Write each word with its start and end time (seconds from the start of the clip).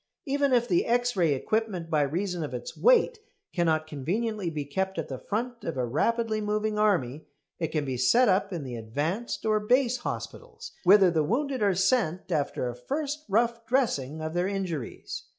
Even 0.25 0.51
if 0.51 0.67
the 0.67 0.87
X 0.87 1.15
ray 1.15 1.35
equipment, 1.35 1.91
by 1.91 2.01
reason 2.01 2.43
of 2.43 2.55
its 2.55 2.75
weight, 2.75 3.19
cannot 3.53 3.85
conveniently 3.85 4.49
be 4.49 4.65
kept 4.65 4.97
at 4.97 5.09
the 5.09 5.19
front 5.19 5.63
of 5.63 5.77
a 5.77 5.85
rapidly 5.85 6.41
moving 6.41 6.79
army, 6.79 7.27
it 7.59 7.67
can 7.67 7.85
be 7.85 7.97
set 7.97 8.27
up 8.27 8.51
in 8.51 8.63
the 8.63 8.75
"advanced" 8.75 9.45
or 9.45 9.59
"base" 9.59 9.97
hospitals, 9.97 10.71
whither 10.85 11.11
the 11.11 11.23
wounded 11.23 11.61
are 11.61 11.75
sent 11.75 12.31
after 12.31 12.67
a 12.67 12.75
first 12.75 13.25
rough 13.29 13.63
dressing 13.67 14.23
of 14.23 14.33
their 14.33 14.47
injuries. 14.47 15.25